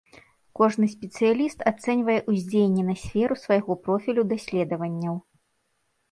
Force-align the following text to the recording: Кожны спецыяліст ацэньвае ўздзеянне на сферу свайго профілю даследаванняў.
Кожны 0.59 0.85
спецыяліст 0.93 1.59
ацэньвае 1.71 2.15
ўздзеянне 2.31 2.85
на 2.87 2.95
сферу 3.01 3.37
свайго 3.41 3.77
профілю 3.85 4.21
даследаванняў. 4.31 5.15